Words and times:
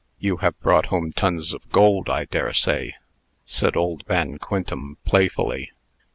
"You 0.17 0.37
have 0.37 0.59
brought 0.61 0.87
home 0.87 1.11
tons 1.13 1.53
of 1.53 1.69
gold, 1.69 2.09
I 2.09 2.25
dare 2.25 2.53
say," 2.53 2.95
said 3.45 3.77
old 3.77 4.03
Van 4.07 4.39
Quintem, 4.39 4.97
playfully. 5.05 5.73